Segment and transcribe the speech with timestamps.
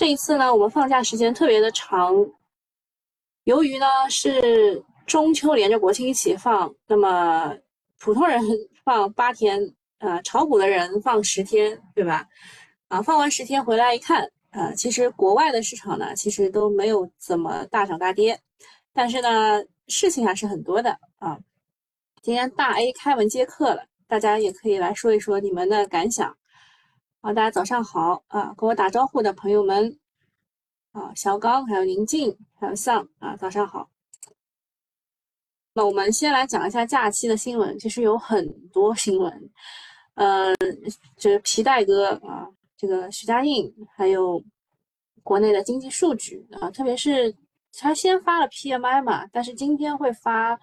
[0.00, 2.14] 这一次呢，我们放假时间特别的长，
[3.44, 7.54] 由于呢是中秋连着国庆一起放，那么
[7.98, 8.40] 普通人
[8.82, 9.60] 放八天，
[9.98, 12.26] 呃，炒股的人放十天，对吧？
[12.88, 18.40] 啊，放完十天回来一看，呃，其实国外的市场呢，其实都没有怎么大涨大跌，
[18.94, 21.38] 但是呢，事情还是很多的啊。
[22.22, 26.34] 今天大 A 开门接客了，大家也可以来说一说你们的感想。
[27.20, 29.98] 啊，大家早上好啊，跟我打招呼的朋友们
[30.92, 33.90] 啊，小刚，还有宁静，还有丧啊，早上好。
[35.74, 39.50] 那我们先来讲一下假期的新闻，其实有很多新闻，
[40.14, 40.54] 呃，
[41.18, 44.42] 这皮带哥啊，这个徐家印，还有
[45.22, 47.36] 国内的经济数据啊，特别是
[47.74, 50.58] 他先发了 PMI 嘛，但是今天会发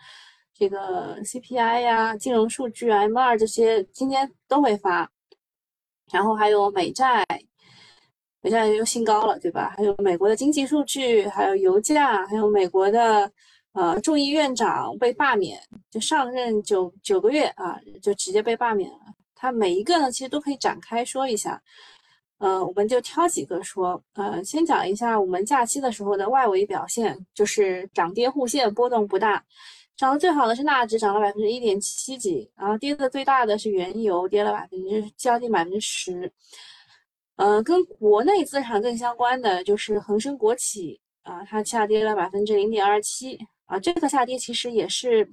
[0.56, 5.12] 这个 CPI 呀、金融数据、M2 这些，今天都会发。
[6.12, 7.26] 然后还有美债，
[8.42, 9.74] 美债又新高了，对吧？
[9.76, 13.32] 还有美国的经济数据，还有油价，还有美国的
[13.74, 15.60] 呃众议院长被罢免，
[15.92, 19.00] 就上任九九个月啊，就直接被罢免了。
[19.36, 21.62] 他每一个呢，其实都可以展开说一下。
[22.40, 24.02] 呃，我们就挑几个说。
[24.14, 29.44] 呃，先讲一下我们假期的时候的外围表现，就是涨跌互现，波动不大。
[29.98, 36.32] 涨得最好的是纳指，涨了百分之一点七几，然后跌的最大的是原油，跌了百分之将近百分之十。
[37.36, 45.28] 呃，跟国内资产更相关的就是恒生国企啊，它下跌了百分之零点二七啊，这个下跌其实也是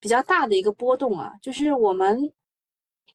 [0.00, 2.32] 比较大的一个波动啊，就是我们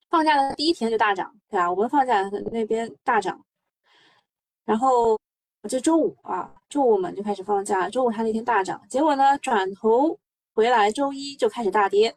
[0.09, 1.69] 放假的第一天就大涨，对吧？
[1.71, 3.43] 我们放假的那边大涨，
[4.65, 5.19] 然后
[5.67, 10.19] 这周五啊，周五我们就开始放假，周五它那天大涨，结果呢转头。
[10.53, 12.15] 回来周一就开始大跌，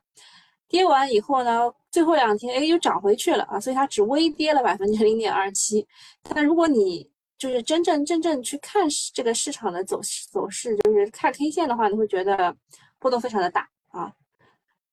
[0.68, 5.86] 跌完以后呢，最后两天哎又涨回去了啊，所以它只微跌了百分之零点二七。
[6.22, 12.54] 但如果你就是真正真正去看这个市场的走势走势，就是看 K 线的话，你会觉得
[12.98, 14.12] 波动非常的大啊。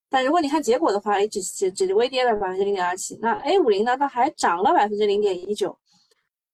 [0.09, 3.17] 但如果你看结果的话，哎只只只微跌了百分之零点二七。
[3.21, 5.77] 那 A 五零呢，它还涨了百分之零点一九。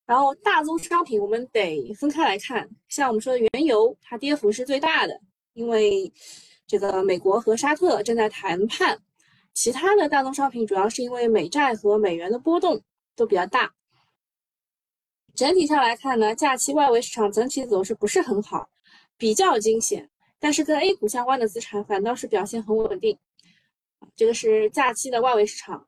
[0.07, 5.21] 然后大宗商品我们得分开来看，像我们说的原油，它跌幅是最大的，
[5.53, 6.11] 因为。
[6.69, 8.99] 这个美国和沙特正在谈判，
[9.55, 12.79] 其他的大宗商品主要是因为美债和美元的波动
[13.15, 13.73] 都比较大。
[15.33, 18.69] 整体上来看呢，假期外围市场整体走势不是很好，
[19.17, 20.07] 比较惊险。
[20.37, 23.17] 但是跟 A 股相关的资产反倒是表现很稳定。
[24.15, 25.87] 这个是假期的外围市场。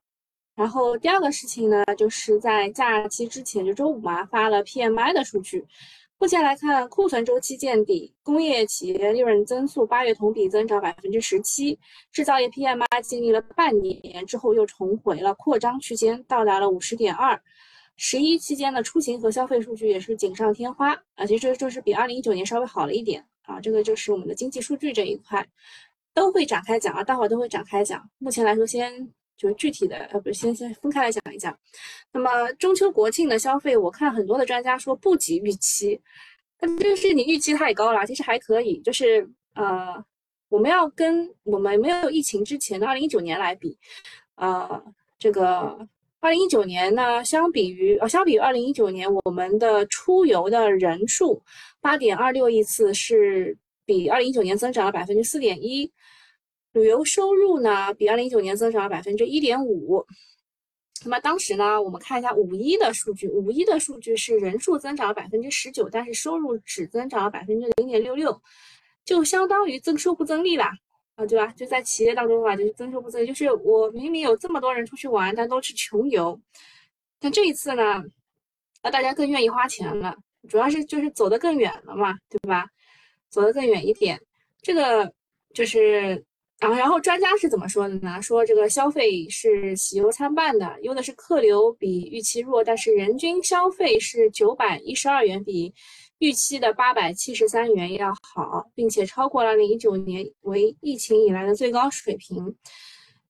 [0.55, 5.63] 然后第二个事情呢，就是在假期之前，就周五嘛，发了 PMI 的数据。
[6.21, 11.75] 目前来看，库存周期见底，工业企业利润增速八月同比增长百分之十七，
[12.11, 17.41] 制造业 PMI 经历了半年之后又重回了扩张区间，到达了五十点二。
[17.97, 23.59] 十一期间的出行和消费数据也是锦上添花啊，其实就是比二零一九年稍微好了一点啊。
[23.59, 25.43] 这个就是我们的经济数据这一块
[26.13, 28.07] 都会展开讲啊，待会儿都会展开讲。
[28.19, 29.11] 目前来说，先。
[29.41, 31.57] 就是具体的，呃，不，先先分开来讲一讲。
[32.11, 32.29] 那么
[32.59, 35.99] 中秋国庆的消费，我看很多的专家说不及预期，
[36.59, 38.79] 但就是你预期太高了，其实还可以。
[38.81, 39.95] 就是呃，
[40.49, 43.75] 我们要跟我们没有疫情之前的二零一九年来比，
[44.35, 44.79] 呃，
[45.17, 45.75] 这个
[46.19, 51.41] 二零一九年呢，相比于呃，相比于二零一九年，我们的出游的人数
[51.81, 55.91] 八点二六亿次是比二零一九年增长了百分之四点一。
[56.73, 60.05] 旅游收入呢，比二零一九年增长了百分之一点五。
[61.03, 68.39] 那么当时呢，我们看一下五一的数据，五一的数据是人数增长了百分之十九，但是收入只增长了百分之零点六六，
[69.03, 70.71] 就相当于增收不增利啦，
[71.15, 71.47] 啊，对吧？
[71.57, 76.39] 就在企业当中的话，就是增收不增利，就是我明明有这么多人出去玩，但都是穷游。
[77.19, 78.03] 但这一次呢，
[78.83, 80.15] 那大家更愿意花钱了，
[80.47, 82.67] 主要是就是走得更远了嘛，对吧？
[83.29, 84.21] 走得更远一点，
[84.61, 85.11] 这个
[85.53, 86.23] 就是。
[86.61, 88.21] 啊，然后专家是怎么说的呢？
[88.21, 95.73] 说这个消费是喜忧参半的，忧的是客流比预期弱，但是人均消费是九百一十二元，比
[96.19, 102.55] 预期的八百七十三元要好，并且超过了二零一九年为疫情以来的最高水平。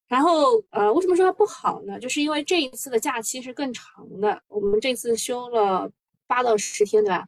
[0.10, 1.98] 然后，呃，为什么说它不好呢？
[1.98, 5.89] 就是因为这一次的假期是更长的，我们这次休了
[6.28, 7.25] 八到十天，对吧？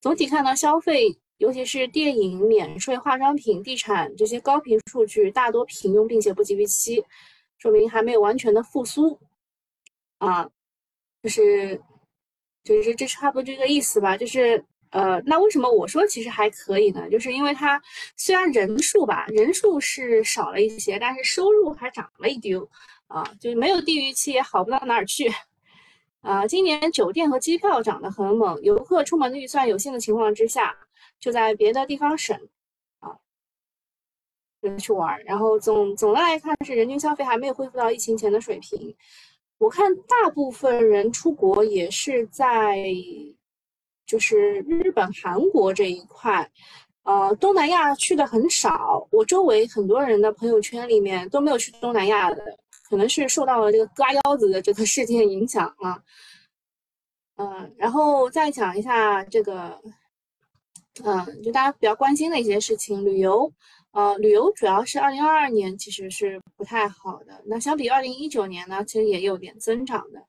[0.00, 1.16] 总体看到消费。
[1.38, 7.02] 尤其是电影免税、化妆品、地产这些高频数据大多平庸，并且不及预期，
[7.58, 9.18] 说明还没有完全的复苏
[10.18, 10.48] 啊，
[11.22, 11.80] 就是
[12.64, 14.16] 就是这差不多这个意思吧。
[14.16, 17.08] 就是呃，那为什么我说其实还可以呢？
[17.08, 17.80] 就是因为它
[18.16, 22.68] 虽然人数吧，人数是少了一些，但是收入还涨了一丢
[23.06, 25.32] 啊，就是没有低于预期，也好不到哪儿去。
[26.20, 30.76] 啊，今年酒店和机票涨得很猛，游客出门的预算有限的情况之下，
[31.20, 32.38] 就在别的地方省
[33.00, 33.18] 啊，
[34.78, 35.22] 去玩。
[35.24, 38.94] 然后总总的来看是人均消费还没有恢复到疫情前的水平。
[39.58, 42.84] 我看大部分人出国也是在
[44.06, 46.50] 就是日本、韩国这一块，
[47.02, 49.06] 呃，东南亚去的很少。
[49.10, 52.58] 我周围很多人的朋友圈里面都没有去东南亚的。
[52.88, 56.02] 可能是受到了这个刮腰子的这个事件影响啊，
[57.36, 59.78] 嗯，然后再讲一下这个，
[61.04, 63.52] 嗯，就大家比较关心的一些事情，旅游，
[63.92, 70.20] 呃，旅游主要是二零二二年其实是不太好的，那相比二零一九年呢，其实也有点增长的，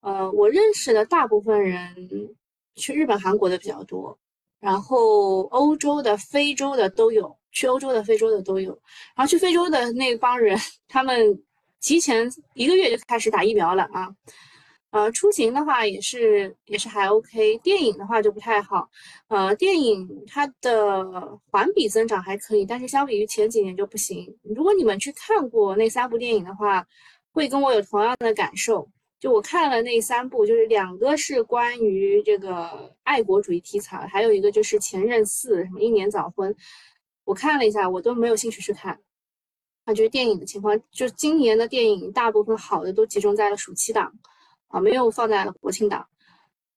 [0.00, 1.94] 呃，我认识的大部分人
[2.76, 4.18] 去日本、韩国的比较多，
[4.60, 8.70] 然后欧洲的、非洲的都有，去欧洲的、非洲的都有，
[9.14, 11.42] 然后去非洲的那帮人，他们。
[11.80, 14.08] 提前一个月就开始打疫苗了啊，
[14.90, 18.88] 呃，出行的话也是也是还 OK，电影的话就不太好，
[19.28, 24.34] 呃，电影它的环比增长还可以，但是相比于前几年就不行。
[24.42, 26.86] 如果你们去看过那三部电影的话，
[27.32, 28.88] 会跟我有同样的感受。
[29.20, 36.54] 就我看了那三部，就是两个是关于这个爱国主义题材，还有一个就是《前任四》什么英年早婚，
[37.24, 38.98] 我看了一下，我都没有兴趣去看。
[39.84, 44.12] 啊，就是电影的情况，就今年的电影大部分好的都集中在了暑期档，
[44.68, 46.06] 啊，没有放在国庆档。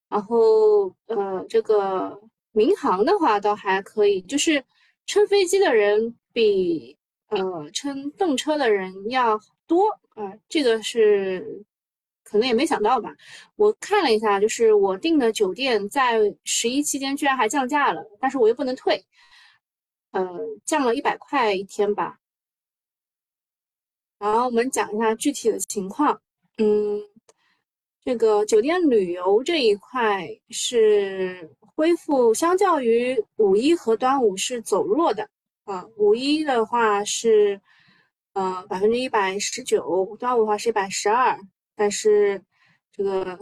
[0.09, 2.19] 然后，呃，这个
[2.51, 4.63] 民航的话倒还可以，就是
[5.05, 6.97] 乘飞机的人比
[7.29, 11.63] 呃乘动车的人要多啊，这个是
[12.23, 13.15] 可能也没想到吧。
[13.55, 19.05] 我看了一下，就是我订的酒店在十一期间居然还降价了，但是我又不能退，
[20.11, 20.27] 呃，
[20.65, 22.19] 降了一百块一天吧。
[24.19, 26.21] 然后我们讲一下具体的情况。
[26.57, 27.01] 嗯，
[28.03, 35.29] 这个酒店旅游这一块是恢复，相较于五一和端午是走弱的
[35.65, 35.85] 啊。
[35.97, 37.61] 五一的话是
[38.33, 41.39] 呃百分之一百十九，端午的话是一百十二，
[41.75, 42.41] 但是
[42.91, 43.37] 这个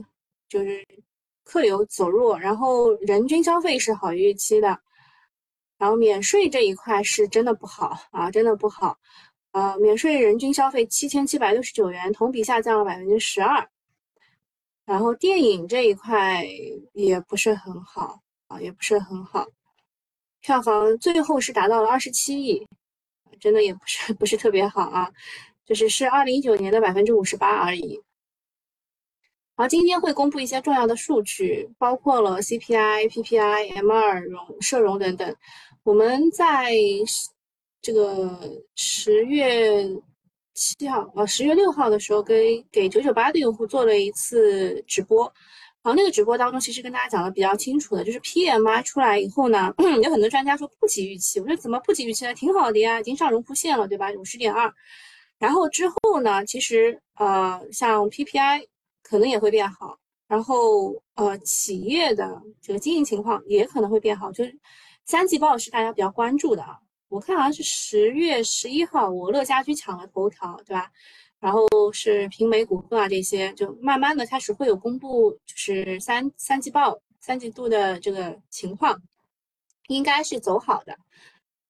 [0.50, 0.85] 就是
[1.45, 4.77] 客流走弱，然后人均消费是好于预期的，
[5.77, 8.97] 然后免税这一块是真的不好啊，真的不好。
[9.53, 13.65] 呃，免税人均消费七千七百六十九元，同比下降了百分之十二。
[14.89, 16.44] 然后电影这一块
[16.94, 19.45] 也不是很好啊，也不是很好。
[20.41, 22.68] 票房最后是达到了二十七亿，
[23.39, 25.12] 真的也不是 不是特别好啊，
[25.63, 28.01] 就是是二零一九年的百分之五十八而已。
[29.56, 35.36] 好，今天会公布一些重要的数据，包括了 CPI、PPI、M 二融社融等等。
[35.83, 36.74] 我们在。
[37.81, 39.88] 这个十月
[40.59, 45.23] 七号呃，十月六号的时候，给给九九八的用户做了一次直播，
[45.81, 49.73] 然后那个直播当中，其实跟大家讲的比较清楚的，就是 PMI 出来以后呢，
[50.03, 52.33] 有很多专家说不及预期，我说怎么不及预期呢？
[52.33, 54.11] 挺好的呀，已经上荣枯线了，对吧？
[54.17, 54.69] 五十点二，
[55.38, 58.65] 然后之后呢，其实呃，像 PPI
[59.01, 59.97] 可能也会变好，
[60.27, 64.53] 然后呃，企业的这个经营情况也可能会变好，就是
[65.05, 66.77] 三季报是大家比较关注的啊。
[67.09, 70.91] 我看好像是十月十一号，我乐家居抢了头条，对吧？
[71.39, 79.01] 然后是平美股份啊这些，就慢慢的开始会有公布，就是三三季报、三季度的这个情况，
[79.88, 80.95] 应该是走好的。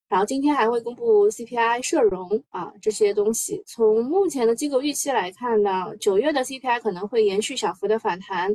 [0.09, 3.63] 然后今天还会公布 CPI、社融啊这些东西。
[3.65, 8.53] 从目前的机构预期来看呢，九月的 CPI 可能会延续小幅的反弹，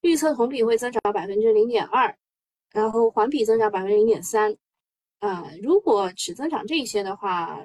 [0.00, 2.16] 预测同比会增长百分之零点二，
[2.72, 4.56] 然后环比增长百分之零点三。
[5.20, 7.60] 呃，如果只增长这一些的话，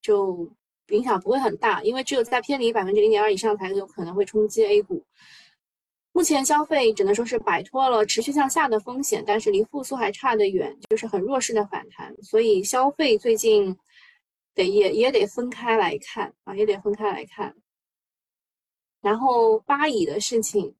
[0.00, 0.48] 就
[0.90, 5.04] 影响不会很大，因为只有在偏离百分之零点二以上，才有可能会冲击 A 股。
[6.12, 12.14] 目前消费只能说是摆脱了持续向下的风险，但是离复苏还差得远，就是很弱势的反弹。
[12.22, 13.76] 所以消费最近
[14.54, 17.54] 得也也得分开来看啊，也得分开来看。
[19.00, 20.72] 然后巴以的事情，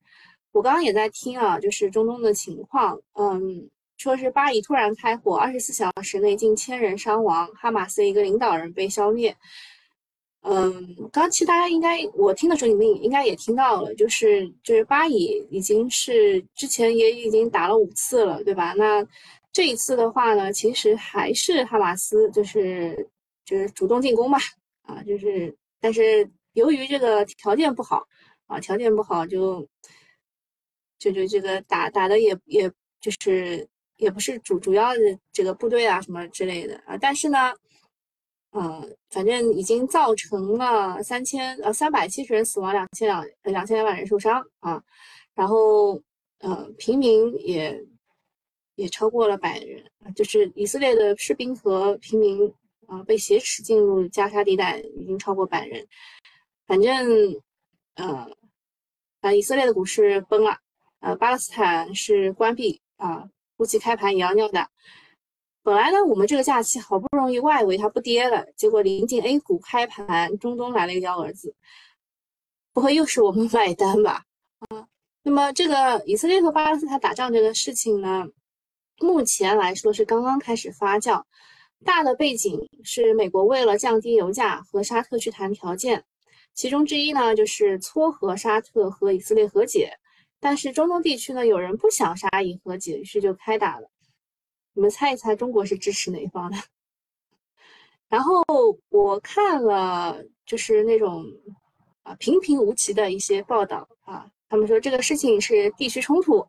[0.53, 3.69] 我刚刚也在听啊，就是中东的情况，嗯。
[4.01, 9.37] 说是巴以突然开火，二十四小时内近千人伤亡，哈马斯一个领导人被消灭。
[10.41, 18.73] 嗯，刚其实大家应该我听的时候，你们应该也听到了，就是就是巴以已经是之前也已经打了五次了，对吧？
[18.73, 19.07] 那
[19.53, 23.07] 这一次的话呢，其实还是哈马斯就是
[23.45, 24.39] 就是主动进攻吧，
[24.81, 28.03] 啊，就是但是由于这个条件不好
[28.47, 29.69] 啊，条件不好就
[30.99, 33.69] 就就这个打打的也也就是。
[34.01, 37.55] 也不是主主要的这个部队啊什么之类的啊，但是呢，
[38.51, 44.83] 呃，反正已经造成了三千呃三百七十人死亡，两千两两千两百人受伤啊，
[45.35, 46.01] 然后
[46.39, 47.79] 呃平民也
[48.77, 49.85] 也超过了百人，
[50.17, 52.53] 就是以色列的士兵和平民
[52.87, 55.87] 啊被挟持进入加沙地带已经超过百人，
[56.67, 57.39] 反正
[57.97, 58.27] 呃
[59.21, 60.57] 啊以色列的股市崩了，
[61.01, 63.29] 呃巴勒斯坦是关闭啊，
[63.61, 64.67] 估计开盘也要尿的。
[65.63, 71.55] 本来呢，我们这个假期好不容易外围它不跌了，结果临近 A 股开盘，中东来了一个幺蛾子，
[72.73, 74.25] 不会又是我们 买单吧？
[74.61, 74.89] 啊，
[75.25, 78.27] 那么这个以色列和巴勒斯坦打仗这个事情呢，
[78.99, 81.23] 目前来说是刚刚开始发酵，
[81.85, 86.03] 大的背景是美国为了降低油价和沙特去谈条件，
[86.55, 89.99] 其中之一呢就是撮合沙特和以色列和解，
[90.41, 93.89] 但是中东地区呢有人不想杀以和解，于是就开打了。
[94.73, 96.57] 你们猜一猜，中国是支持哪一方的？
[98.09, 98.43] 然后
[98.89, 101.25] 我看了，就是那种
[102.03, 106.45] 啊平平无奇的一些报道啊，他们说这个事情是地区冲突，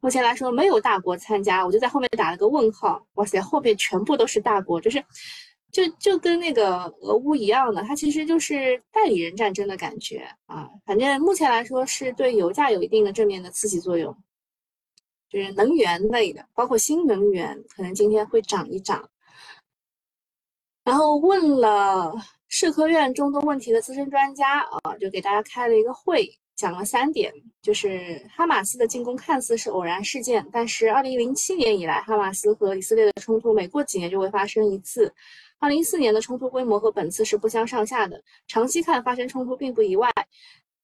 [0.00, 3.06] 目前来说没有大国参加，我就在后面打了个问号。
[3.14, 5.02] 哇塞，后面全部都是大国，就是
[5.76, 10.70] 就就跟那个俄乌一样的，它其实就是代理人战争的感觉啊。
[10.86, 14.16] 反正目前来说是对油价有一定的正面的刺激作用。
[15.28, 19.06] 就是能源类的，包括新能源，可能今天会涨一涨。
[20.82, 22.14] 然后问了
[22.48, 27.30] 社科院中东问题的资深专家啊，就给大家开了一个会，讲了三点，
[27.60, 35.12] 就是哈马斯的进攻看似是偶然事件，但是二零零七年以来，哈马斯和以色列的冲突每过几年就会发生一次。
[35.58, 40.10] 二零一四年的冲突规模和本次是不相上下的，长期看发生冲突并不意外。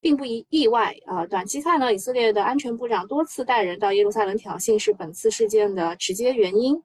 [0.01, 1.25] 并不意意外啊！
[1.27, 6.83] 短期看呢，以色列的安全部长多次带人到耶路撒冷挑衅，是本次事件的直接原因。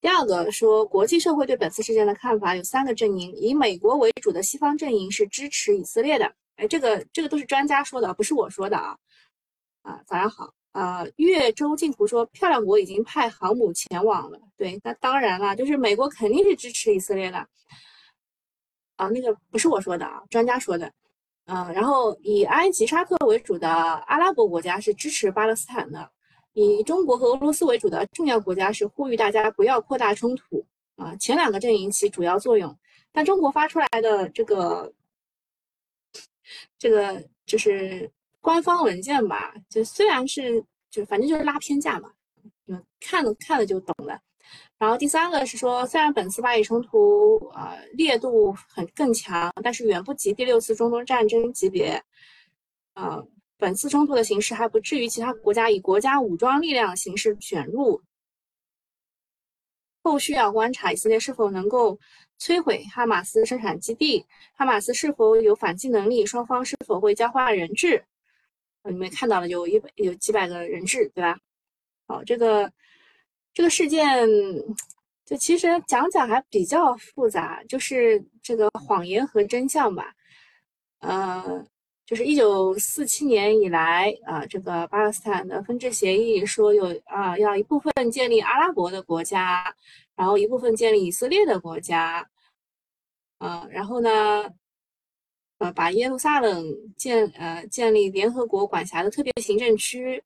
[0.00, 6.34] 第二个说，国际社会对本次事件的看法有三个阵营，以美国为主的西方阵营是支持以色列的。
[6.56, 8.96] 哎，这个这个都是专家说的，不是我说的啊！
[9.82, 11.04] 啊，早上好啊！
[11.16, 14.40] 越州净土说，漂亮国已经派航母前往了。
[14.56, 17.38] 对，那当然了，就是美国肯定是支持以色列的。
[18.96, 20.92] 啊，那个不是我说的啊，专家说的。
[21.46, 26.08] 嗯，然后以埃及、沙特为主的阿拉伯国家是支持巴勒斯坦的，
[26.52, 30.64] 以中国和俄罗斯为主的重要国家是呼吁大家不要扩大冲突。
[30.96, 32.78] 啊，前两个阵营起主要作用，
[33.10, 34.92] 但中国发出来的这个
[36.78, 38.08] 这个就是
[38.40, 42.10] 官方文件吧，就虽然是就反正就是拉偏架嘛，
[42.66, 44.18] 嗯，看了看了就懂了。
[44.78, 52.02] 然后第三个是说，虽然本次巴以冲突啊烈度很更强，但是远不及第六次中东战争级别。
[52.94, 53.22] 啊，
[53.58, 58.02] 本次冲突的形式还不至于其他国家以国家武装力量形式卷入。
[60.02, 61.98] 后续要观察以色列是否能够
[62.40, 68.02] 摧毁哈马斯生产基地，哈马斯是否有反击能力，双方是否会交换人质。
[68.84, 71.38] 你们看到了，有一百有几百个人质，对吧？
[72.06, 72.70] 好，这个。
[73.52, 74.28] 这个事件，
[75.26, 80.14] 就其实讲讲还比较复杂，就是这个谎言和真相吧。
[81.00, 81.66] 呃，
[82.06, 89.74] 就是一九四七年以来啊，这个巴勒斯坦的分治协议说有啊，要一部分建立阿拉伯的国家，
[90.14, 92.24] 然后一部分建立以色列的国家，
[93.38, 94.48] 啊，然后呢，
[95.60, 96.64] 呃，把耶路撒冷
[96.96, 100.22] 建呃建立联合国管辖的特别行政区。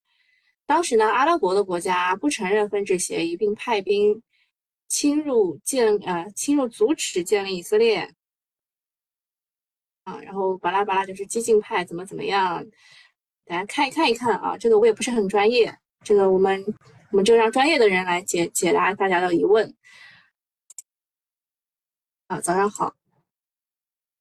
[0.65, 4.23] 当时呢，阿拉伯的国家不承认分治协议，并派兵
[4.87, 8.15] 侵入建呃侵入阻止建立以色列
[10.05, 12.65] 啊，然后巴拉巴拉就是激进派怎么怎么样，
[13.45, 16.65] 大家看一看一看啊，这个我也不是很专业，这个我们
[17.11, 19.75] 我们就让专业的人来解解答大家的疑问
[22.29, 22.41] 啊。
[22.41, 22.95] 早上好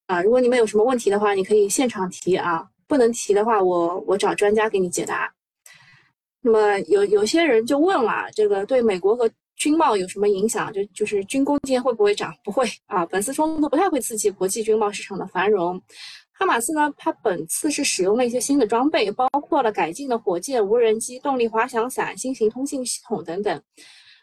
[0.08, 5.34] 啊，如果你们有什么问题的话，你可以现场提啊，不能提的话，我我找专家给你解答。
[6.42, 10.72] 那么有有些人就问了，这个对美国和军贸有什么影响？
[10.74, 12.36] 就就是军工今天会不会涨？
[12.44, 15.82] 不会啊，本次冲突不太会刺激国际军贸市场的繁荣。
[16.34, 23.62] 哈马斯呢，它本次是使用了一些新的装备，包括了改进的火箭、无人机、动力滑翔伞、新型通信系统等等。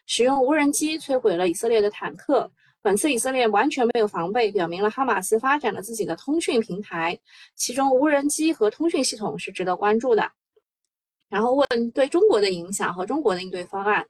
[0.07, 2.51] 使用无人机摧毁了以色列的坦克。
[2.83, 7.19] 本次以色列完全没有防备，表明了哈马斯发展了自己的通讯平台，
[7.55, 10.31] 其中无人机和通讯系统是值得关注的。
[11.29, 14.07] 然后问对中国的影响和中国的应对方案，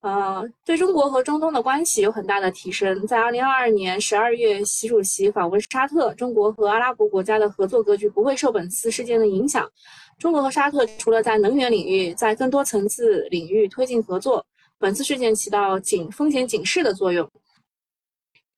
[0.00, 3.06] 呃，对中国和中东的关系有很大的提升。
[3.06, 9.70] 在二零二二年十二月，习主席访问沙特，中国和阿拉伯国家的合作格局不会受本次事件的影响。
[10.18, 14.44] 中国和沙特除了在能源领域，在更多层次领域推进合作，
[14.76, 17.30] 本次事件起到警风险警示的作用。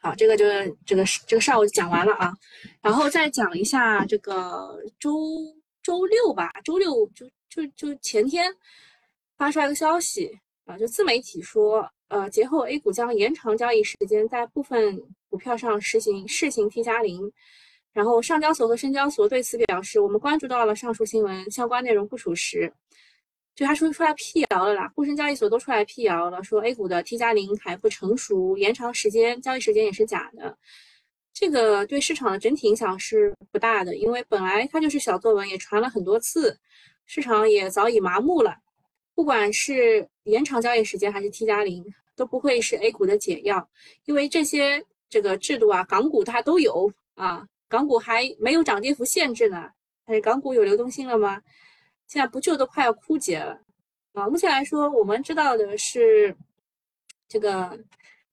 [0.04, 2.30] 好，这个就是这个这个事儿我讲完了啊，
[2.82, 5.16] 然后再讲一下这个周
[5.82, 8.54] 周六吧，周六就就就前天
[9.38, 10.30] 发出来个消息
[10.66, 17.32] 啊，就自媒体说，呃，节后 A 股将延长交易时间，在部分股票上实行试行 T 加零。
[17.94, 22.70] 然后上交所和深交所对此表示，我们关注到了上述新闻，相关内容不属实。
[23.54, 30.56] 就他说出来辟谣了啦，沪深交易所都出来辟谣了，说 A 股的 T 加零还不成熟，延长时间，交易时间也是假的。
[31.32, 36.58] 这个对市场的整体影响是不大的，因为本来它就是小作文，也传了很多次，
[37.06, 38.56] 市场也早已麻木了。
[39.14, 41.84] 不管是延长交易时间还是 T 加零，
[42.16, 43.68] 都不会是 A 股的解药，
[44.04, 47.46] 因为这些这个制度啊，港股它都有啊。
[47.68, 49.68] 港股还没有涨跌幅限制呢，
[50.04, 51.40] 但是港股有流动性了吗？
[52.06, 53.60] 现在不就都快要枯竭了
[54.12, 54.28] 啊！
[54.28, 56.36] 目前来说，我们知道的是
[57.28, 57.78] 这个，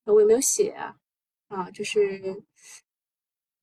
[0.06, 0.96] 我有没有写啊？
[1.48, 2.42] 啊，就是，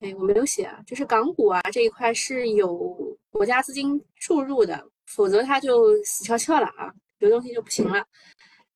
[0.01, 8.05] 哎，我没有写啊，就是港股啊这一块是有国家资金注入的，否则它就死翘翘了啊，流动性就不行了。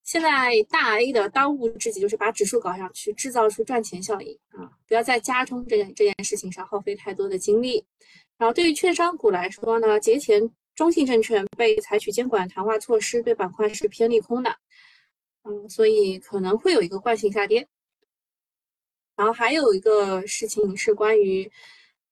[0.02, 4.70] 现在大 A 的当务之急就是把指数搞上去，制造出赚钱效应啊！
[4.88, 7.84] 不要在加中这件这件事情上耗费太多的精力。
[8.36, 10.42] 然后对于券商股来说呢，节前
[10.74, 14.56] 中信证券被采取监管谈话措施，对板块是偏利空的，
[15.44, 17.68] 嗯，所以可能会有一个惯性下跌。
[19.16, 21.50] 然后还有一个事情是关于，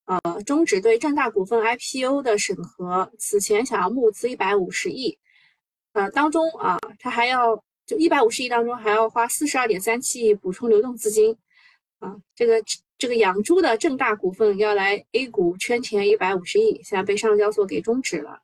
[0.05, 5.19] 呃，终止对正大股份 IPO 的审核，此前想要募资一百五十亿，
[5.93, 7.63] 呃，当中啊，他还要。
[7.87, 11.37] 就一百五十亿当中还要花四十二点三七亿补充流动资金，
[11.99, 12.63] 啊，这个
[13.01, 18.39] 这个养猪的正大股份要来 A 股圈钱一百五十亿，现在被上交所给终止了，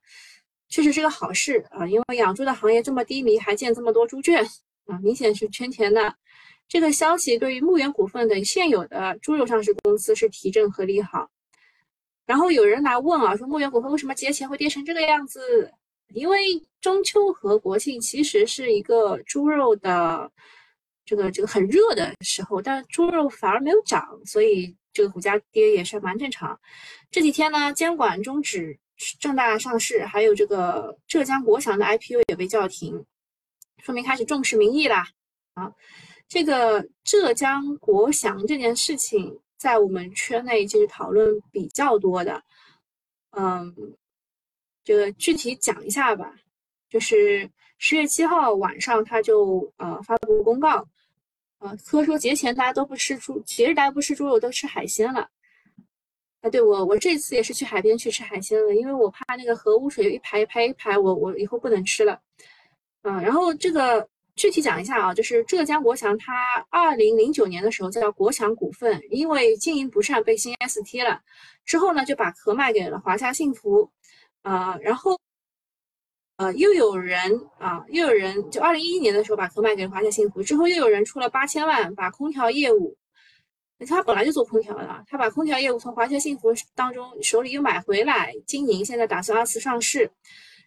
[0.71, 4.43] 确实是个好事啊，因为养猪的行业这么低迷，还建这么多猪圈
[4.87, 6.15] 啊，明显是圈钱的。
[6.67, 11.29] 这个消息对于牧原股份等现有的猪肉上市公司是提振和利好。
[12.25, 15.71] 然后有人来问啊，说牧原股份为什么节前会跌成这个样子？
[16.15, 16.39] 因为
[16.81, 20.33] 中秋和国庆其实是一个猪肉的
[21.07, 26.59] 这个这个很热的时候，但猪肉反而没有涨，所以这个股价跌也是蛮正常。
[27.11, 28.79] 这几天呢，监管终止
[29.19, 33.03] 正大上市，还有这个浙江国祥的 IPO 也被叫停，
[33.83, 35.09] 说明开始重视民意啦。
[35.55, 35.73] 啊，
[36.29, 42.43] 这个浙江国祥这件事情在我们圈内就是讨论比较多的，
[43.31, 43.97] 嗯。
[44.85, 46.33] 这个具体讲一下吧，
[46.89, 50.87] 就是十月七号晚上，他就呃发布公告，
[51.59, 55.29] 呃说说节前大家都不吃猪，节日大家不吃猪肉，都吃海鲜了。
[56.43, 62.21] 啊，对我我这次也是去海边去吃海鲜了，因为我怕那个核污水一排一排一排，我我以后不能吃了。
[63.03, 66.33] 嗯，然后这个具体讲一下啊，就是浙江国强，它
[66.71, 71.21] 二零零九年的时候叫国强股份，因为经营不善被新 ST 了，
[71.65, 73.91] 之后呢就把壳卖给了华夏幸福。
[74.43, 75.19] 啊，然后，
[76.37, 82.95] 呃，又有人啊，又有人，就二零一一年的时候把壳卖给华夏幸福，之后又有人出了八千万把空调业务，
[83.89, 90.11] 他本来就做空调的，他把空调业务从华夏幸福当中手里又买回来经营，现在打算二次上市，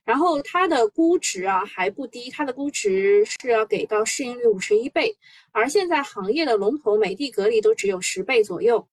[0.03, 5.15] 然后它的估值啊还不低，它的估值是要给到市盈率五十一倍，
[5.51, 8.87] 而现在行业的龙头美的格力都只有十倍左右。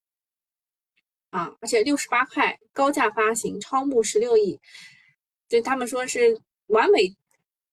[1.30, 4.58] 啊，而且六十八块高价发行，超募十六亿，
[5.48, 7.14] 就他们说是完美，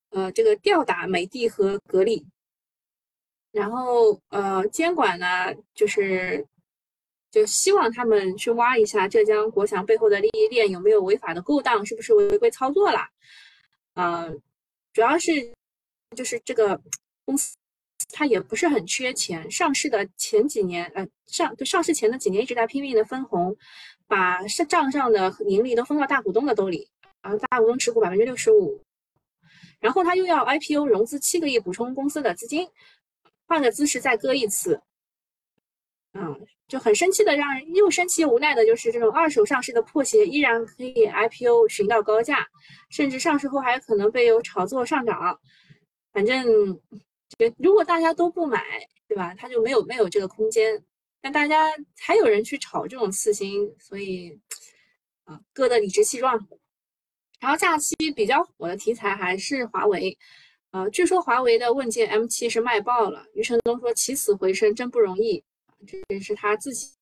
[0.09, 2.25] 呃，这个吊打美的和格力。
[3.51, 6.45] 然后呃，监管呢，就是
[7.29, 12.99] 就希望他们去挖一下浙江国强背后的利益链有没有违法的勾当，是不是违规操作了？
[13.93, 14.33] 呃，
[14.91, 15.53] 主要是
[16.15, 16.81] 就是这个
[17.25, 17.55] 公司。
[18.11, 23.55] 它也不是很缺钱，上市的前几年，呃，上就上市前的几年一直在拼命的分红，
[24.07, 26.87] 把账上的盈利都分到大股东的兜里，
[27.23, 28.79] 啊，大股东持股百分之六十五，
[29.79, 32.69] 然后他又要 IPO 融资七个亿补充公司的资金，
[33.47, 34.79] 换个姿势再割一次，
[36.13, 42.47] 嗯，就很生气的让人又生气又无奈的就是这种二手上市的破鞋依然可以 IPO 寻到高价，
[42.89, 45.39] 甚至上市后还可能被有炒作上涨，
[46.11, 46.79] 反正。
[47.57, 48.63] 如果大家都不买，
[49.07, 49.33] 对吧？
[49.33, 50.79] 它就没有没有这个空间。
[51.19, 51.65] 但大家
[51.97, 54.39] 还有人去炒这种次新，所以
[55.23, 56.47] 啊，割的理直气壮。
[57.43, 60.17] 然后假期比较火的题材还是华为，
[60.71, 63.25] 呃，据说华为的问界 M7 是卖爆了。
[63.33, 65.43] 余承东说起死回生真不容易，
[66.07, 66.93] 这是他自己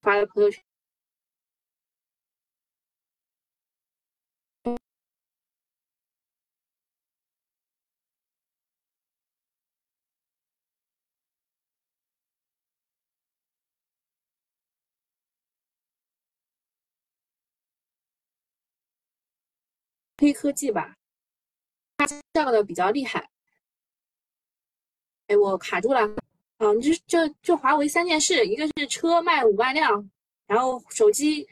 [0.00, 0.71] 发的朋友圈。
[20.22, 20.94] 黑科技吧，
[21.96, 23.28] 它掉的比较厉害。
[25.26, 26.08] 哎，我卡住了。
[26.58, 30.08] 嗯，就就就华为三件事，一个是车卖五万辆，
[30.46, 31.44] 然后手机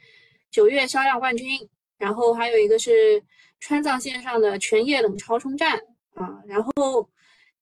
[0.52, 3.20] 九月销量冠军，然后还有一个是
[3.58, 5.76] 川藏线上的全液冷超充站
[6.14, 7.10] 啊，然后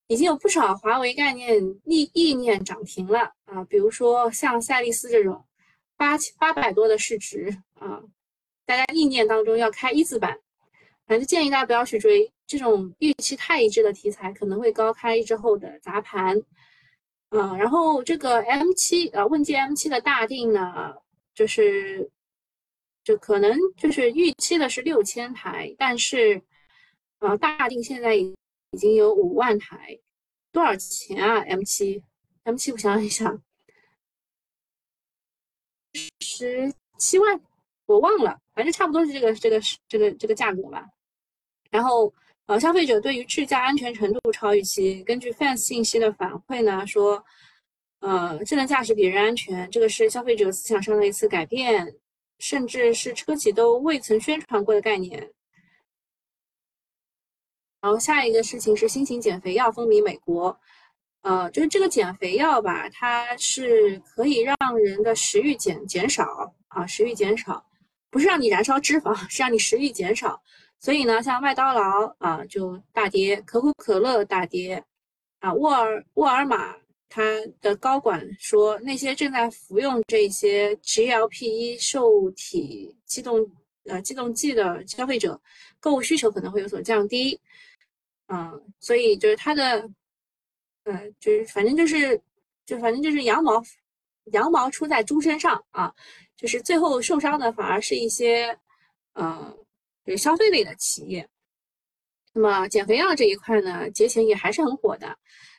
[0.08, 5.42] 已经有不少华为概念意意念涨停了啊，比如说像赛力斯这种
[5.96, 8.02] 八千八百多的市值啊，
[8.66, 10.38] 大家意念当中要开一字板，
[11.08, 16.38] 反正建议大家不要去追这种预期太一致的题材，可能会高开之后的砸盘。
[17.30, 20.94] 嗯，然后这个 M 七啊，问界 M 七的大定呢，
[21.34, 22.10] 就是，
[23.04, 26.42] 就可能就是预期的是六千台，但是，
[27.20, 28.34] 呃，大定现在已
[28.72, 29.98] 已经有五万台，
[30.52, 32.02] 多少钱啊？M 七
[32.44, 33.42] ，M 七，我想一想，
[36.20, 37.40] 十七万，
[37.86, 40.86] 我忘了，反正差不多是这个这个这个这个价格吧，
[41.70, 42.12] 然后。
[42.48, 45.04] 呃，消费者对于智驾安全程度超预期。
[45.04, 47.22] 根据 Fans 信息的反馈呢，说，
[48.00, 51.94] 呃，智能驾驶比人安全，这个是消费者思想上的一次改变，
[52.38, 55.30] 甚至是车企都未曾宣传过的概念。
[57.82, 60.58] 然后下一个事情是新型减肥药风靡美国，
[61.20, 67.62] 呃，就是这个减肥药吧，它是可以让人的食欲减减少啊，食欲减少，
[68.08, 70.42] 不是让你燃烧脂肪， 是让你食欲减少。
[70.80, 74.82] 所以呢，像麦当劳啊就大跌，可口可乐大跌，
[75.40, 76.74] 啊沃尔沃尔玛
[77.08, 77.22] 它
[77.60, 83.44] 的高管说，那些正在服用这些 GLP-1 受体激动
[83.86, 85.40] 呃激动剂的消费者，
[85.80, 87.40] 购物需求可能会有所降低，
[88.28, 89.88] 嗯，所以就是它的，
[90.84, 92.20] 呃，就是反正就是
[92.66, 93.62] 就反正就是羊毛
[94.32, 95.92] 羊毛出在猪身上啊，
[96.36, 98.56] 就是最后受伤的反而是一些，
[99.14, 99.56] 嗯
[100.08, 100.16] 嗯。
[100.16, 101.28] 是消费类的企业，
[102.32, 105.16] 那么减肥药这一块呢，节前也还是很火的。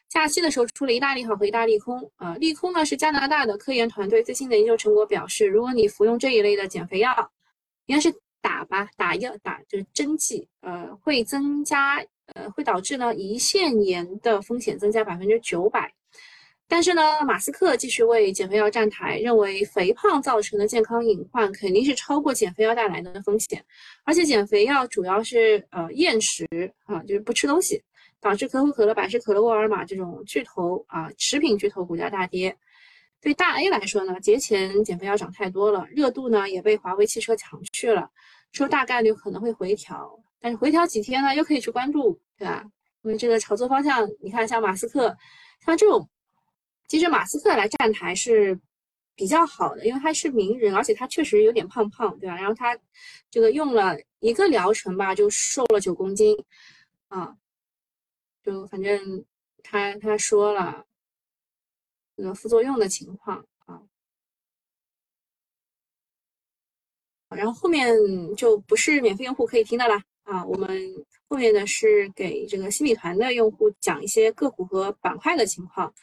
[0.08, 7.32] 假期的时候出了一大利好和一大利空啊，利空呢是加拿大的科研团队最新的研究成果表示，如果你服用这一类的减肥药，
[7.86, 15.94] 应该是打吧，打药打就是针剂，呃，会增加呃会导致呢胰腺炎的风险增加百分之九百。
[16.72, 23.66] 但是呢，马斯克继续为减肥药站台，认为肥胖造成的健康隐患肯定是超过减肥药带来的风险，
[24.04, 26.46] 而且减肥药主要是呃厌食
[26.86, 27.82] 啊，就是不吃东西，
[28.22, 32.56] 导致可口可乐、百事可乐、沃尔玛这种巨头啊食品巨头股价大跌。
[33.20, 38.08] 对大 A 来说呢，节前减肥药涨太多了，热度呢也被华为汽车抢去了，
[38.52, 40.08] 说大概率可能会回调，
[40.40, 42.64] 但是回调几天呢，又可以去关注，对吧？
[43.02, 45.18] 因为这个炒作方向，你看像马斯克，
[45.66, 46.08] 像这种。
[46.90, 48.60] 其实马斯克来站台是
[49.16, 52.36] 比较好的，因为他是名人，而且他确实有点胖胖，对吧？
[52.36, 52.76] 然后他
[53.30, 56.36] 这个用了一个疗程吧，就瘦了九公斤，
[57.10, 57.38] 啊，
[58.44, 59.24] 就反正
[59.62, 60.84] 他他说了
[62.16, 63.84] 那个副作用的情况啊，
[67.30, 67.94] 然后后面
[68.36, 75.94] 就不是免费用户可以听的啦啊，我们后面呢是给这个新米团的用户讲一些个股和板块的情况。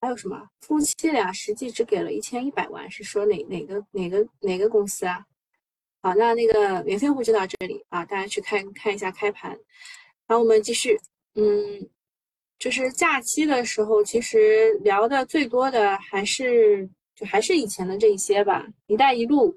[0.00, 5.26] 还有什么夫妻俩实际只给了一千一百万，是说哪哪个哪个哪个公司啊？
[6.02, 9.58] 好，那那个免费户就到这里啊，大家去看看一下开盘。
[10.26, 10.98] 好，我们继续，
[11.34, 11.86] 嗯，
[12.58, 18.66] 就是假期的时候，其实聊的最多的还是就还是以前的这一些吧。
[18.86, 19.54] 一带一路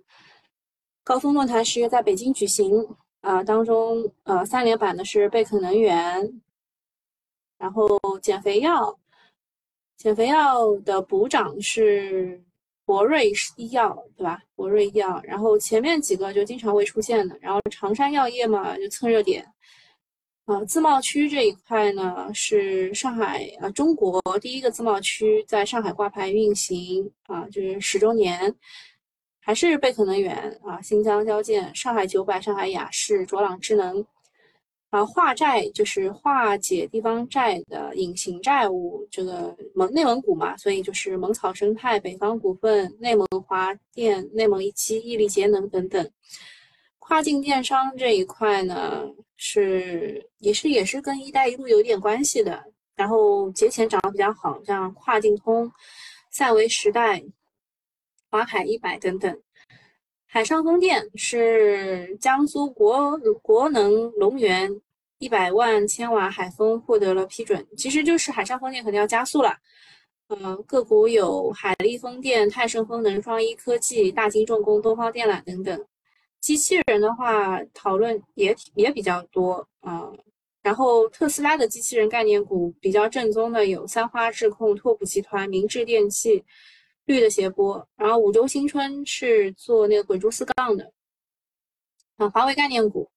[1.06, 2.86] 高峰论坛十月在北京举行
[3.22, 6.42] 啊，当中呃三连板的是贝肯能源，
[7.58, 9.00] 然后减肥药。
[10.04, 12.38] 减肥药的补涨是
[12.84, 14.38] 博瑞医药，对吧？
[14.54, 19.48] 博瑞医药，然后前面几个就经常会出现的，然后长山药业嘛就蹭热点，
[20.44, 28.54] 啊，自贸区这一块呢是上海啊，中国第一个自贸区在上海挂牌运行啊，就是十周年，
[29.40, 30.36] 还是贝壳能源
[30.66, 34.06] 啊，新疆交建、上海九百、上海雅士、卓朗智能。
[34.94, 46.12] 啊，化债就是化解地方债的隐形债务，这个蒙内蒙古嘛，所以就是蒙草生态、北方股份、内蒙华电、内蒙一期、毅力节能等等。
[47.00, 49.04] 跨境电商这一块呢，
[49.36, 52.64] 是也是也是跟“一带一路”有点关系的。
[52.96, 55.72] 然后节前涨得比较好，像跨境通、
[56.30, 57.24] 赛维时代、
[58.30, 59.36] 华海一百等等。
[60.34, 64.68] 海上风电是江苏国国能龙源
[65.20, 69.56] 一百万千瓦海风获得了批准，其实就是海上风电肯定要加速了。
[70.30, 75.86] 嗯，个股有海力风电、泰盛风能、双一科技、大金重工、东方电缆等等。
[76.42, 80.12] 机器人的话，讨论也也比较多啊。
[80.64, 86.44] 然后特斯拉的机器人概念股比较正宗的有三花智控、拓普集团、明治电器、
[87.06, 87.88] 绿的斜波。
[87.96, 90.92] 然后五洲新春是做那个滚珠四杠的
[92.18, 92.30] 啊。
[92.30, 93.10] 华为概念股，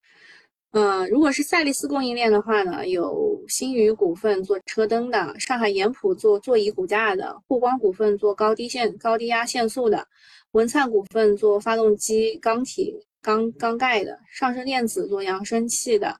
[0.71, 10.07] 呃，如果是赛力斯供应链的话呢，有新宇股份做车灯的，上海盐普做座椅骨架的，沪光股份做高低线高低压限速的，
[10.53, 12.95] 文灿股份做发动机钢体。
[13.23, 16.17] 钢钢盖的上升电子做扬声器的，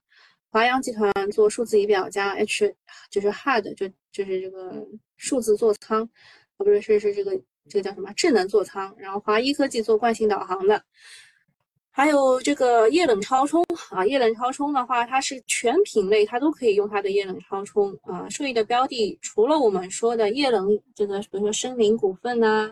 [0.51, 2.75] 华阳集团做数字仪表加 H
[3.09, 6.03] 就是 HUD 就就是这个数字座舱，
[6.57, 7.31] 啊不是是是这个
[7.69, 10.81] 这个叫什么智能座舱，然后华一科技做惯性导航的，
[11.91, 22.71] 还有这个液冷超充啊，液冷超充的话，它是全品类它都可以用它的液冷超充啊，受益的标的除了我们说的液冷这个比如说深林股份呐，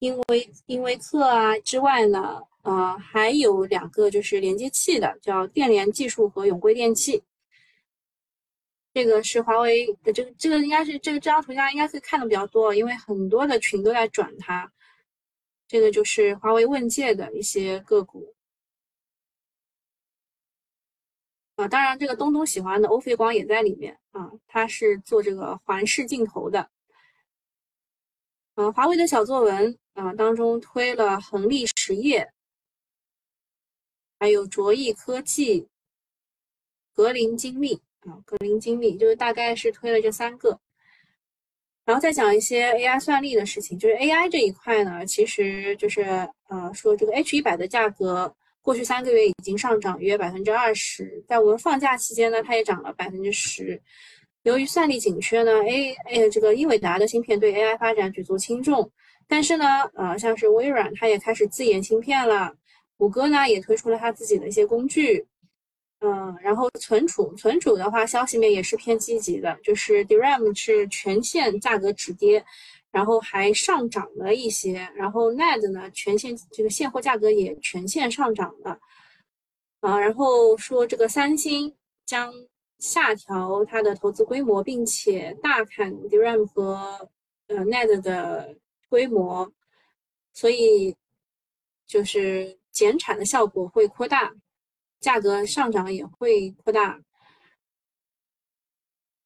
[0.00, 2.40] 英威英威克啊之外呢。
[2.66, 7.22] 呃，还有两个就是连接器的，叫电联技术和永贵电器。
[8.96, 14.72] 这个是华为的，这个这个应该是这个这张图像应该可以看的比较多，因为很多的群都在转它。
[15.68, 18.34] 这个就是华为问界的一些个股。
[21.56, 26.70] 啊，当然这个东东喜欢的欧菲光也在里面啊，它是做这个环视镜头的。
[28.54, 32.32] 嗯，华为的小作文啊当中推了恒力实业。
[34.18, 35.68] 还有卓翼科技、
[36.94, 40.58] 格林精密啊，格林经理就是大概是推了这三个，
[41.84, 43.78] 然后再讲一些 AI 算力的事情。
[43.78, 46.02] 就是 AI 这一块呢，其实就是
[46.48, 53.80] 呃说这个 H 一百的价格过去三个月已经上涨约百分之二十，在我们放假期间呢，它也涨了百分之十。
[54.42, 58.88] 由于算力紧缺呢，A 哎这个英伟达的芯片对 AI 发展举足轻重，
[59.26, 62.54] 但是呢，呃像是微软它也开始自研芯片了。
[62.98, 65.26] 谷歌呢也推出了它自己的一些工具，
[66.00, 72.44] 嗯，然后存储存储的话，消息面也是偏积极的，就是 DRAM 是全线价格止跌，
[72.90, 78.78] 然后还上涨了一些，然后 NAND 呢全线这个现货价格也全线上涨了，
[79.80, 82.30] 啊，然后说这个三星将
[82.78, 87.08] 下调它的投资规模，并且大砍 DRAM 和
[87.46, 88.54] 呃 NAND 的
[88.90, 89.50] 规模，
[90.34, 90.94] 所以
[91.86, 92.58] 就是。
[92.76, 94.30] 减产的效果会扩大，
[95.06, 97.00] 价格上涨也会扩大。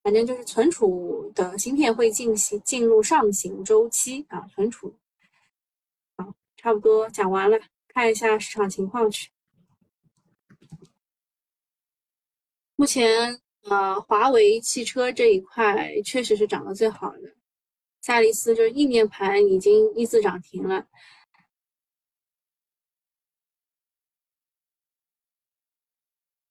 [0.03, 4.95] 反正就是存储的芯片会进行进入上行周期啊，存储。
[6.19, 9.31] 好，差不多讲完了，看一下市场情况去。
[12.77, 17.35] 目前呃，华为汽车这一块确实是涨得最好的，
[18.03, 20.87] 赛力斯就是意面盘已经一字涨停了。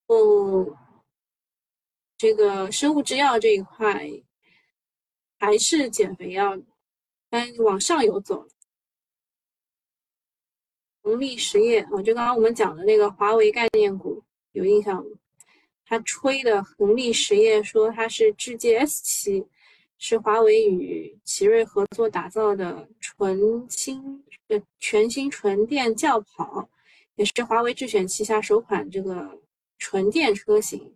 [0.10, 0.76] 哦，
[2.18, 4.10] 这个生物制药这一块
[5.38, 6.58] 还是减肥药，
[7.30, 8.48] 但往上游走。
[11.04, 15.12] 恒力实业啊，就刚刚我们讲的那个华为概念股有印象吗？
[15.86, 19.46] 他吹的恒力实业说它是智界 S 七，
[20.00, 26.68] 是华为与奇瑞合作打造的纯新呃全新纯电轿跑，
[27.14, 29.40] 也是华为智选旗下首款这个。
[29.80, 30.96] 纯电车型，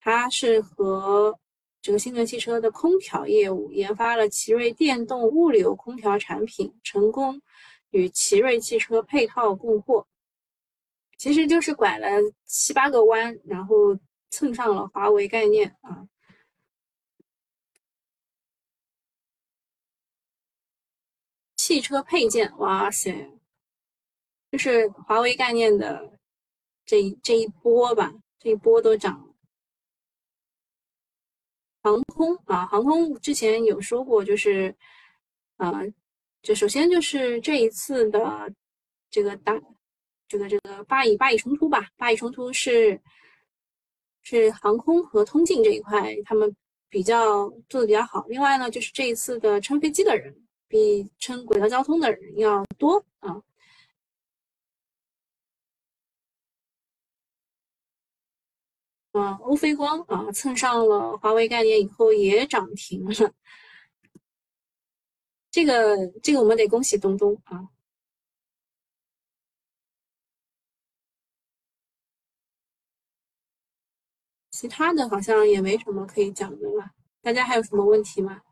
[0.00, 1.38] 它是和
[1.82, 7.42] 这个新能源汽车的空调业务研发了奇瑞电动物流空调产品，成功
[7.90, 10.06] 与奇瑞汽车配套供货，
[11.18, 12.08] 其实就是拐了
[12.44, 13.98] 七八个弯，然后
[14.30, 16.08] 蹭上了华为概念啊。
[21.56, 23.12] 汽车配件，哇塞，
[24.52, 26.15] 就是华为概念的。
[26.86, 29.34] 这一这一波吧，这一波都涨了。
[31.82, 34.74] 航空啊，航空之前有说过，就是，
[35.58, 35.72] 呃，
[36.42, 38.52] 就首先就是这一次的
[39.10, 39.60] 这个大，
[40.28, 43.00] 这个这个巴以巴以冲突吧，巴以冲突是
[44.22, 46.52] 是航空和通信这一块他们
[46.88, 48.24] 比较做的比较好。
[48.28, 50.34] 另外呢，就是这一次的乘飞机的人
[50.66, 53.40] 比乘轨道交通的人要多啊。
[59.16, 63.34] 啊，欧菲光啊，蹭上了华为概念以后也涨停了。
[65.50, 67.68] 这个这个我们得恭喜东东啊。
[74.50, 76.90] 其他的好像也没什么可以讲的了。
[77.22, 78.42] 大家还有什么问题吗？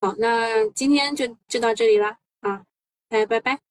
[0.00, 2.64] 好，那今天就就到这里了啊。
[3.10, 3.69] 哎，拜拜。